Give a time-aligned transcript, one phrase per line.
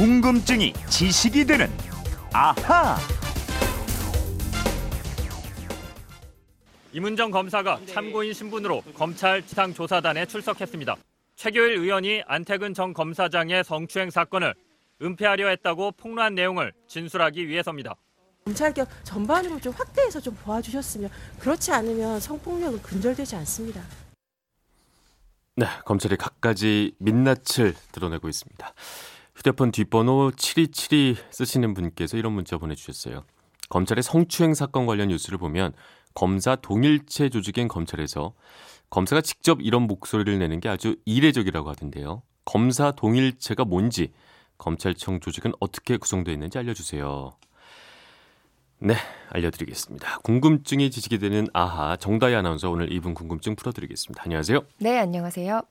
[0.00, 1.70] 궁금증이 지식이 되는
[2.32, 2.96] 아하.
[6.94, 10.96] 이문정 검사가 참고인 신분으로 검찰 지상 조사단에 출석했습니다.
[11.36, 14.54] 최교일 의원이 안태근 전 검사장의 성추행 사건을
[15.02, 17.94] 은폐하려 했다고 폭로한 내용을 진술하기 위해서입니다.
[18.46, 23.82] 검찰개혁 전반으로 좀 확대해서 좀 도와주셨으면 그렇지 않으면 성폭력은 근절되지 않습니다.
[25.56, 28.72] 네, 검찰이 갖가지 민낯을 드러내고 있습니다.
[29.40, 33.24] 휴대폰 뒷번호 7272 쓰시는 분께서 이런 문자 보내주셨어요.
[33.70, 35.72] 검찰의 성추행 사건 관련 뉴스를 보면
[36.12, 38.34] 검사 동일체 조직인 검찰에서
[38.90, 42.20] 검사가 직접 이런 목소리를 내는 게 아주 이례적이라고 하던데요.
[42.44, 44.12] 검사 동일체가 뭔지
[44.58, 47.32] 검찰청 조직은 어떻게 구성되어 있는지 알려주세요.
[48.80, 48.94] 네,
[49.30, 50.18] 알려드리겠습니다.
[50.18, 54.22] 궁금증이 지식이 되는 아하 정다희 아나운서 오늘 이분 궁금증 풀어드리겠습니다.
[54.22, 54.60] 안녕하세요.
[54.80, 55.62] 네, 안녕하세요.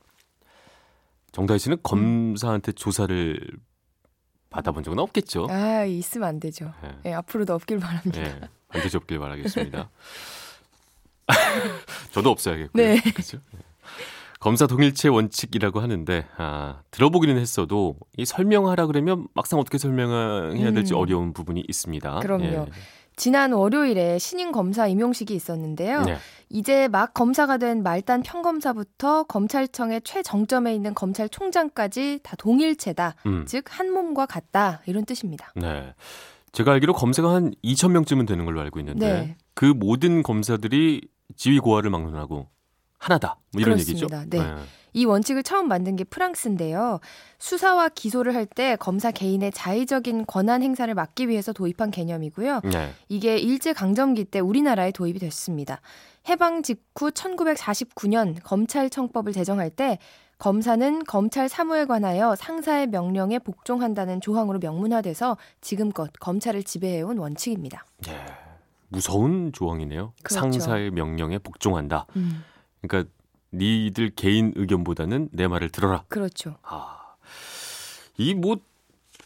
[1.31, 3.39] 정다희 씨는 검사한테 조사를
[4.49, 5.47] 받아본 적은 없겠죠?
[5.49, 6.73] 아, 있으면 안 되죠.
[6.81, 6.89] 네.
[7.03, 8.22] 네, 앞으로도 없길 바랍니다.
[8.22, 9.89] 네, 반드시 없길 바라겠습니다.
[12.11, 12.83] 저도 없어야겠고요.
[12.83, 13.00] 네.
[13.00, 13.38] 그렇죠?
[13.53, 13.59] 네.
[14.39, 21.00] 검사 동일체 원칙이라고 하는데 아, 들어보기는 했어도 이 설명하라 그러면 막상 어떻게 설명해야 될지 음.
[21.00, 22.19] 어려운 부분이 있습니다.
[22.19, 22.45] 그럼요.
[22.45, 22.66] 예.
[23.17, 26.05] 지난 월요일에 신임 검사 임용식이 있었는데요.
[26.50, 26.58] 네.
[26.58, 33.16] 이제 막 검사가 된 말단 평검사부터 검찰청의 최정점에 있는 검찰총장까지 다 동일체다.
[33.25, 33.45] 음.
[33.47, 34.81] 즉, 한 몸과 같다.
[34.86, 35.52] 이런 뜻입니다.
[35.56, 35.94] 네.
[36.52, 39.38] 제가 알기로 검사가 한 2천 명쯤은 되는 걸로 알고 있는데 네.
[39.53, 42.47] 그 모든 검사들이 지위 고하를 막론하고
[42.97, 43.38] 하나다.
[43.53, 44.22] 뭐 이런 그렇습니다.
[44.22, 44.30] 얘기죠.
[44.30, 44.56] 네.
[44.93, 46.99] 이 원칙을 처음 만든 게 프랑스인데요.
[47.37, 52.61] 수사와 기소를 할 때 검사 개인의 자의적인 권한 행사를 막기 위해서 도입한 개념이고요.
[52.71, 52.91] 네.
[53.07, 55.81] 이게 일제 강점기 때 우리나라에 도입이 됐습니다.
[56.27, 59.99] 해방 직후 1949년 검찰청법을 제정할 때
[60.37, 67.85] 검사는 검찰 사무에 관하여 상사의 명령에 복종한다는 조항으로 명문화돼서 지금껏 검찰을 지배해온 원칙입니다.
[68.07, 68.13] 예.
[68.88, 70.13] 무서운 조항이네요.
[70.23, 70.39] 그렇죠.
[70.39, 72.07] 상사의 명령에 복종한다.
[72.16, 72.44] 음,
[72.81, 73.11] 그러니까
[73.53, 76.03] 니들 개인 의견보다는 내 말을 들어라.
[76.07, 76.57] 그렇죠.
[76.63, 76.97] 아,
[78.17, 78.57] 이 뭐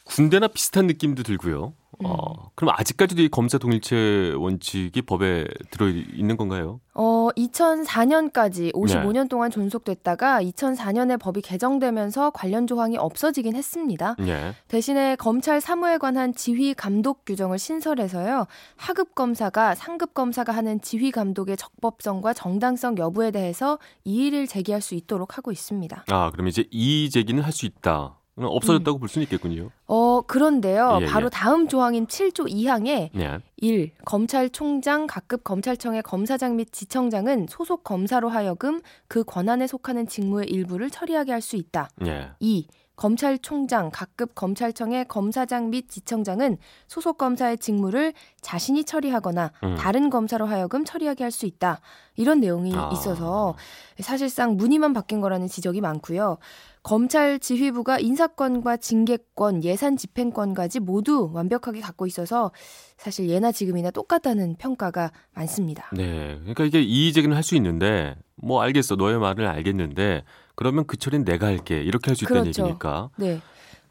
[0.06, 1.73] 군대나 비슷한 느낌도 들고요.
[2.03, 2.12] 음.
[2.12, 6.80] 어, 그럼 아직까지도 이 검사 동일체 원칙이 법에 들어 있는 건가요?
[6.94, 9.28] 어, 2004년까지 55년 네.
[9.28, 14.16] 동안 존속됐다가 2004년에 법이 개정되면서 관련 조항이 없어지긴 했습니다.
[14.28, 14.53] 예.
[14.68, 18.46] 대신에 검찰 사무에 관한 지휘 감독 규정을 신설해서요.
[18.75, 25.38] 하급 검사가 상급 검사가 하는 지휘 감독의 적법성과 정당성 여부에 대해서 이의를 제기할 수 있도록
[25.38, 26.06] 하고 있습니다.
[26.09, 28.18] 아, 그럼 이제 이의 제기는 할 수 있다.
[28.36, 29.70] 그럼 없어졌다고 볼 수는 있겠군요.
[29.86, 31.00] 어, 그런데요.
[31.02, 31.30] 예, 바로 예.
[31.30, 33.40] 다음 조항인 7조 2항에 네.
[33.58, 33.92] 1.
[34.06, 41.32] 검찰총장, 각급 검찰청의 검사장 및 지청장은 소속 검사로 하여금 그 권한에 속하는 직무의 일부를 처리하게
[41.32, 41.90] 할 수 있다.
[42.08, 42.30] 예.
[42.40, 42.68] 2.
[42.96, 46.58] 검찰총장, 각급 검찰청의 검사장 및 지청장은
[46.88, 49.76] 소속 검사의 직무를 자신이 처리하거나 음.
[49.76, 51.82] 다른 검사로 하여금 처리하게 할 수 있다.
[52.16, 52.92] 이런 내용이 아.
[52.94, 53.56] 있어서
[54.00, 56.38] 사실상 문의만 바뀐 거라는 지적이 많고요.
[56.84, 62.52] 검찰 지휘부가 인사권과 징계권, 예산 집행권까지 모두 완벽하게 갖고 있어서
[62.98, 65.90] 사실 예나 지금이나 똑같다는 평가가 많습니다.
[65.94, 66.38] 네.
[66.42, 68.96] 그러니까 이게 이의 제기는 할 수 있는데 뭐 알겠어.
[68.96, 70.24] 너의 말을 알겠는데
[70.56, 71.82] 그러면 그 처리는 내가 할게.
[71.82, 72.64] 이렇게 할 수 있다는 그렇죠.
[72.64, 73.10] 얘기니까.
[73.18, 73.40] 네.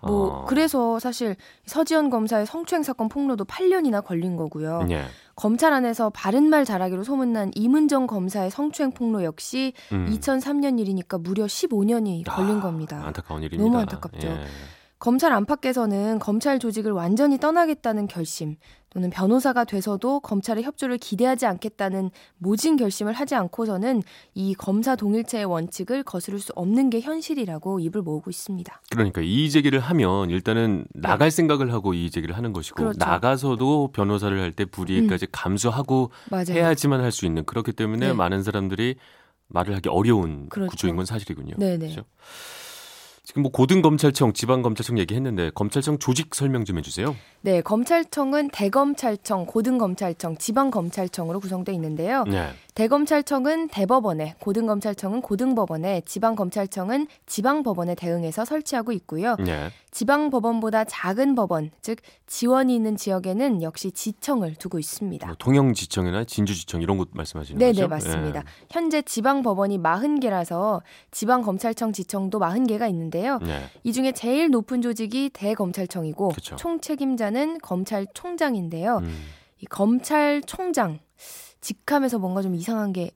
[0.02, 0.44] 뭐 어.
[0.46, 1.36] 그래서 사실
[1.66, 4.86] 서지현 검사의 성추행 사건 폭로도 8년이나 걸린 거고요.
[4.90, 5.04] 예.
[5.36, 10.06] 검찰 안에서 바른 말 잘하기로 소문난 이문정 검사의 성추행 폭로 역시 음.
[10.10, 13.02] 2003년 일이니까 무려 15년이 걸린 아, 겁니다.
[13.04, 13.64] 안타까운 일입니다.
[13.64, 14.28] 너무 안타깝죠.
[14.28, 14.40] 예.
[15.02, 18.54] 검찰 안팎에서는 검찰 조직을 완전히 떠나겠다는 결심
[18.88, 24.04] 또는 변호사가 돼서도 검찰의 협조를 기대하지 않겠다는 모진 결심을 하지 않고서는
[24.34, 28.80] 이 검사 동일체의 원칙을 거스를 수 없는 게 현실이라고 입을 모으고 있습니다.
[28.92, 32.82] 그러니까 이의 제기를 하면 일단은 나갈 생각을 하고 이의 제기를 하는 것이고 네.
[32.84, 32.98] 그렇죠.
[33.00, 36.52] 나가서도 변호사를 할 때 불이익까지 감수하고 맞아요.
[36.52, 38.12] 해야지만 할 수 있는 그렇기 때문에 네.
[38.12, 38.94] 많은 사람들이
[39.48, 40.70] 말을 하기 어려운 그렇죠.
[40.70, 41.56] 구조인 건 사실이군요.
[41.58, 41.78] 네네.
[41.88, 42.04] 그렇죠?
[43.32, 47.16] 지금 뭐 고등검찰청, 지방검찰청 얘기했는데 검찰청 조직 설명 좀 해주세요.
[47.40, 52.24] 네, 검찰청은 대검찰청, 고등검찰청, 지방검찰청으로 구성되어 있는데요.
[52.24, 52.50] 네.
[52.74, 59.36] 대검찰청은 대법원에, 고등검찰청은 고등법원에, 지방검찰청은 지방법원에 대응해서 설치하고 있고요.
[59.36, 59.68] 네.
[59.90, 65.26] 지방법원보다 작은 법원, 즉 지원이 있는 지역에는 역시 지청을 두고 있습니다.
[65.26, 67.82] 뭐 통영지청이나 진주지청 이런 곳 말씀하시는 네, 거죠?
[67.82, 68.38] 네, 맞습니다.
[68.38, 68.42] 예.
[68.70, 70.80] 현재 지방법원이 40개라서
[71.10, 73.38] 지방검찰청 지청도 40개가 있는데요.
[73.40, 73.64] 네.
[73.84, 76.56] 이 중에 제일 높은 조직이 대검찰청이고 그쵸.
[76.56, 78.96] 총 책임자는 검찰총장인데요.
[79.02, 79.24] 음.
[79.58, 81.00] 이 검찰총장
[81.62, 83.12] 직함에서 뭔가 좀 이상한 게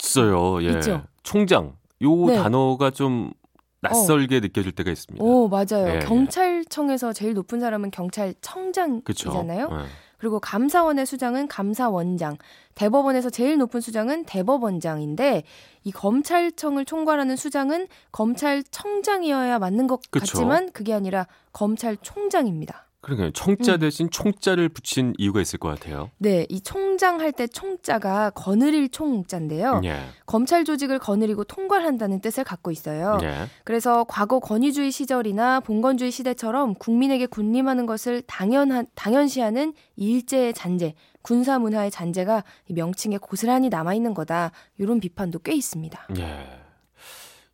[0.00, 0.62] 있어요.
[0.64, 0.70] 예.
[0.70, 1.02] 있죠.
[1.22, 1.76] 총장.
[2.02, 2.36] 요 네.
[2.36, 3.32] 단어가 좀
[3.80, 5.22] 낯설게 느껴질 때가 있습니다.
[5.24, 5.88] 오, 맞아요.
[5.88, 5.98] 예, 예.
[6.00, 7.90] 경찰청에서 제일 높은 사람은?
[7.90, 9.68] 경찰청장이잖아요.
[9.70, 9.76] 예.
[10.18, 12.38] 그리고 감사원의 수장은 감사원장,
[12.74, 15.44] 대법원에서 제일 높은 수장은 대법원장인데
[15.84, 20.38] 이 검찰청을 총괄하는 수장은 검찰청장이어야 맞는 것 그쵸.
[20.38, 22.87] 같지만 그게 아니라 검찰총장입니다.
[23.08, 23.78] 그러니까 청자 음.
[23.78, 26.10] 대신 총자를 붙인 이유가 있을 것 같아요.
[26.18, 29.82] 네, 이 총장 할 때 총자가 거느릴 총자인데요.
[29.84, 30.00] 예.
[30.26, 33.18] 검찰 조직을 거느리고 통괄한다는 뜻을 갖고 있어요.
[33.22, 33.46] 예.
[33.64, 41.90] 그래서 과거 권위주의 시절이나 봉건주의 시대처럼 국민에게 군림하는 것을 당연한 당연시하는 일제의 잔재, 군사 문화의
[41.90, 44.50] 잔재가 이 명칭에 고스란히 남아 있는 거다.
[44.78, 46.08] 이런 비판도 꽤 있습니다.
[46.18, 46.46] 예.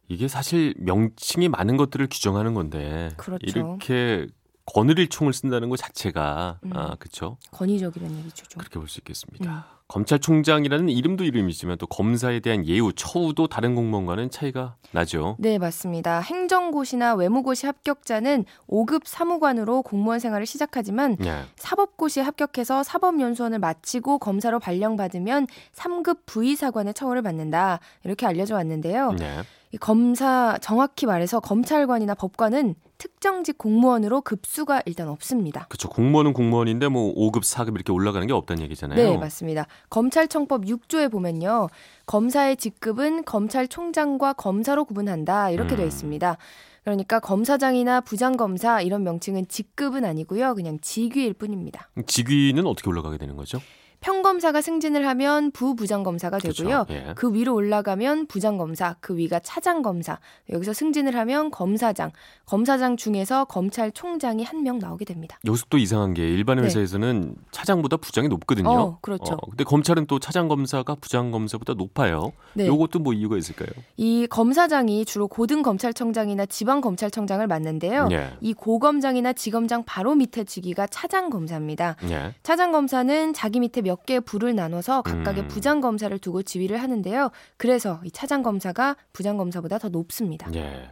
[0.08, 3.44] 이게 사실 명칭이 많은 것들을 규정하는 건데 그렇죠.
[3.46, 4.26] 이렇게
[4.66, 6.70] 거느릴 총을 쓴다는 것 자체가 음.
[6.74, 7.36] 아 그렇죠.
[7.52, 8.46] 권위적이라는 얘기죠.
[8.46, 8.58] 좀.
[8.60, 9.50] 그렇게 볼 수 있겠습니다.
[9.70, 9.74] 음.
[9.86, 15.36] 검찰총장이라는 이름도 이름이지만 또 검사에 대한 예우, 처우도 다른 공무원과는 차이가 나죠.
[15.38, 16.20] 네, 맞습니다.
[16.20, 21.42] 행정고시나 외무고시 합격자는 5급 사무관으로 공무원 생활을 시작하지만 예.
[21.56, 27.78] 사법고시에 합격해서 사법연수원을 마치고 검사로 발령받으면 3급 부의사관의 처우를 받는다.
[28.04, 29.14] 이렇게 알려져 왔는데요.
[29.20, 29.42] 예.
[29.74, 35.66] 이 검사 정확히 말해서 검찰관이나 법관은 특정직 공무원으로 급수가 일단 없습니다.
[35.68, 35.88] 그렇죠.
[35.88, 38.96] 공무원은 공무원인데 뭐 5급, 4급 이렇게 올라가는 게 없다는 얘기잖아요.
[38.96, 39.66] 네, 맞습니다.
[39.90, 41.66] 검찰청법 6조에 보면요.
[42.06, 45.50] 검사의 직급은 검찰총장과 검사로 구분한다.
[45.50, 45.78] 이렇게 음.
[45.78, 46.36] 되어 있습니다.
[46.84, 50.54] 그러니까 검사장이나 부장검사 이런 명칭은 직급은 아니고요.
[50.54, 51.88] 그냥 직위일 뿐입니다.
[52.06, 53.58] 직위는 어떻게 올라가게 되는 거죠?
[54.04, 56.84] 평검사가 승진을 하면 부부장검사가 되고요.
[56.84, 56.86] 그렇죠.
[56.90, 57.14] 예.
[57.16, 60.18] 그 위로 올라가면 부장검사, 그 위가 차장검사,
[60.50, 62.10] 여기서 승진을 하면 검사장,
[62.44, 65.38] 검사장 중에서 검찰총장이 한 명 나오게 됩니다.
[65.44, 66.64] 여기서 또 이상한 게 일반 네.
[66.64, 68.70] 회사에서는 차장보다 부장이 높거든요.
[68.70, 69.34] 어, 그렇죠.
[69.34, 72.32] 어, 근데 검찰은 또 차장 검사가 부장 검사보다 높아요.
[72.54, 72.66] 네.
[72.66, 73.68] 요것도 뭐 이유가 있을까요?
[73.98, 78.08] 이 검사장이 주로 고등검찰청장이나 지방검찰청장을 맡는데요.
[78.12, 78.30] 예.
[78.40, 81.96] 이 고검장이나 지검장 바로 밑에 직위가 차장검사입니다.
[82.10, 82.34] 예.
[82.42, 85.48] 차장검사는 자기 밑에 몇 개의 부를 나눠서 각각의 음.
[85.48, 87.30] 부장 검사를 두고 지휘를 하는데요.
[87.56, 90.48] 그래서 이 차장 검사가 부장 검사보다 더 높습니다.
[90.54, 90.90] 예.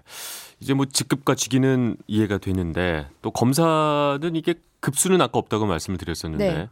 [0.60, 6.68] 이제 뭐 직급과 직위는 이해가 되는데 또 검사는 이게 급수는 아까 없다고 말씀을 드렸었는데 네.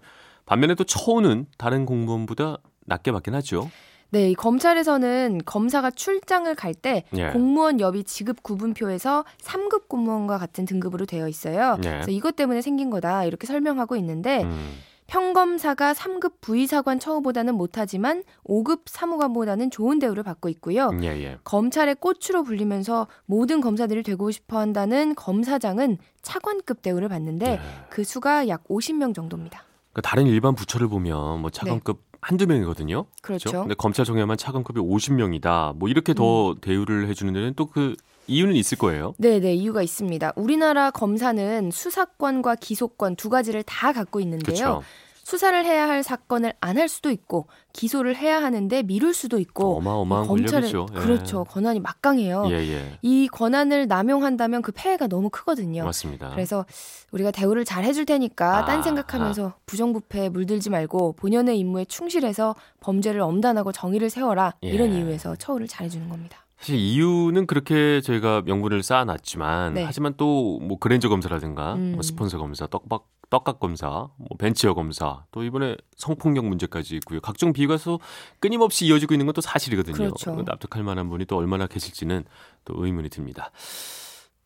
[0.46, 3.70] 반면에 또 처우는 다른 공무원보다 낮게 받긴 하죠.
[4.12, 7.28] 네, 이 검찰에서는 검사가 출장을 갈때 예.
[7.30, 11.76] 공무원 여비 지급 구분표에서 3급 공무원과 같은 등급으로 되어 있어요.
[11.84, 11.88] 예.
[11.88, 14.72] 그래서 이것 때문에 생긴 거다 이렇게 설명하고 있는데 음.
[15.10, 20.90] 평검사가 3급 부의사관 처우보다는 못하지만 5급 사무관보다는 좋은 대우를 받고 있고요.
[21.02, 21.38] 예, 예.
[21.42, 27.60] 검찰의 꽃으로 불리면서 모든 검사들이 되고 싶어 한다는 검사장은 차관급 대우를 받는데 예.
[27.90, 29.64] 그 수가 약 50명 정도입니다.
[29.92, 33.02] 그러니까 다른 일반 부처를 보면 뭐 차관급 한두 명이거든요.
[33.02, 33.20] 네.
[33.20, 33.50] 그렇죠.
[33.62, 35.74] 근데 검찰청에만 차관급이 50명이다.
[35.74, 36.14] 뭐 이렇게 음.
[36.14, 37.96] 더 대우를 해주는 데는 또 그
[38.26, 39.14] 이유는 있을 거예요.
[39.19, 40.32] 네, 네, 이유가 있습니다.
[40.37, 44.55] 우리나라 검사는 수사권과 기소권 두 가지를 다 갖고 있는데요.
[44.55, 44.82] 그렇죠.
[45.22, 50.26] 수사를 해야 할 사건을 안 할 수도 있고 기소를 해야 하는데 미룰 수도 있고 어마어마한
[50.26, 50.87] 검찰은 권력이죠.
[50.93, 50.99] 예.
[50.99, 51.44] 그렇죠.
[51.44, 52.46] 권한이 막강해요.
[52.50, 52.99] 예, 예.
[53.02, 55.84] 이 권한을 남용한다면 그 폐해가 너무 크거든요.
[55.84, 56.31] 맞습니다.
[56.31, 56.64] 그래서
[57.12, 63.20] 우리가 대우를 잘 해줄 테니까 아, 딴 생각하면서 부정부패에 물들지 말고 본연의 임무에 충실해서 범죄를
[63.20, 64.69] 엄단하고 정의를 세워라 예.
[64.69, 66.44] 이런 이유에서 처우를 잘 해주는 겁니다.
[66.60, 69.85] 사실 이유는 그렇게 저희가 명분을 쌓아놨지만 네.
[69.85, 71.92] 하지만 또 뭐 그랜저 검사라든가 음.
[71.94, 77.20] 뭐 스폰서 검사, 떡밥 떡각 검사, 뭐 벤치어 검사, 또 이번에 성폭력 문제까지 있고요.
[77.20, 77.99] 각종 비과서
[78.40, 79.96] 끊임없이 이어지고 있는 건 또 사실이거든요.
[79.96, 80.42] 그렇죠.
[80.42, 82.25] 납득할 만한 분이 또 얼마나 계실지는
[82.64, 83.52] 또 의문이 듭니다.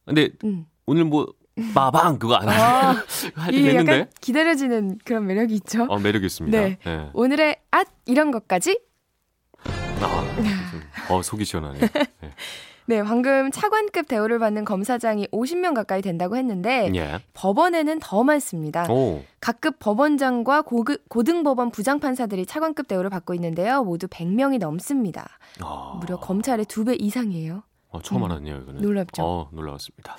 [0.05, 0.67] 근데 음.
[0.85, 1.27] 오늘 뭐
[1.75, 2.47] 빠방 그거 안
[3.53, 5.85] 이게 됐는데 약간 기다려지는 그런 매력이 있죠.
[5.89, 6.61] 어, 매력 있습니다.
[6.61, 6.79] 네.
[6.87, 7.09] 예.
[7.15, 8.79] 오늘의 앗 이런 것까지
[10.01, 10.25] 아,
[10.71, 11.81] 좀, 어 속이 시원하네.
[11.81, 11.89] 예.
[12.87, 17.21] 네 방금 차관급 대우를 받는 검사장이 50명 가까이 된다고 했는데 예.
[17.33, 18.87] 법원에는 더 많습니다.
[18.93, 19.23] 오.
[19.41, 23.85] 각급 법원장과 고급, 고등법원 부장판사들이 차관급 대우를 받고 있는데요.
[23.85, 25.27] 모두 100명이 넘습니다.
[25.61, 25.97] 아.
[25.99, 27.63] 무려 검찰의 두배 이상이에요.
[27.89, 28.31] 어, 처음 음.
[28.31, 28.83] 알았네요, 이거는.
[28.83, 29.23] 놀랍죠?
[29.25, 30.17] 어, 놀라웠습니다.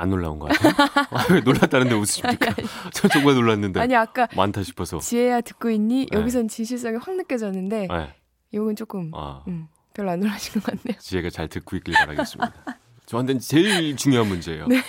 [0.00, 0.72] 안 놀라운 거 같아요?
[1.10, 2.54] 아, 왜 놀랐다는데 웃으십니까?
[2.94, 3.80] 저 정말 놀랐는데.
[3.80, 4.98] 아니 아까 많다 싶어서.
[4.98, 6.06] 지혜야 듣고 있니?
[6.10, 6.18] 네.
[6.18, 8.14] 여기선 진실성이 확 느껴졌는데 네.
[8.50, 10.98] 이건 조금 아, 음, 별로 안 놀라신 것 같네요.
[10.98, 12.52] 지혜가 잘 듣고 있길 바라겠습니다.
[13.04, 14.68] 저한테는 제일 중요한 문제예요.
[14.68, 14.82] 네.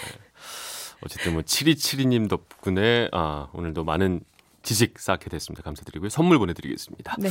[1.03, 4.21] 어쨌든 뭐 7272님 덕분에 아, 오늘도 많은
[4.63, 5.61] 지식 쌓게 됐습니다.
[5.63, 6.07] 감사드리고요.
[6.09, 7.17] 선물 보내드리겠습니다.
[7.19, 7.29] 네.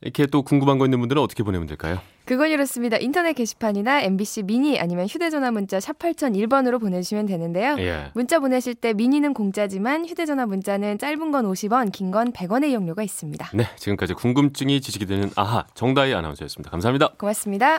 [0.00, 2.00] 이렇게 또 궁금한 거 있는 분들은 어떻게 보내면 될까요?
[2.26, 2.96] 그건 이렇습니다.
[2.98, 7.76] 인터넷 게시판이나 MBC 미니 아니면 휴대전화 문자 샵 8001번으로 보내주시면 되는데요.
[7.78, 8.10] 예.
[8.14, 13.50] 문자 보내실 때 미니는 공짜지만 휴대전화 문자는 짧은 건 50원, 긴 건 100원의 이용료가 있습니다.
[13.54, 16.70] 네, 지금까지 궁금증이 지식이 되는 아하 정다희 아나운서였습니다.
[16.70, 17.08] 감사합니다.
[17.18, 17.78] 고맙습니다.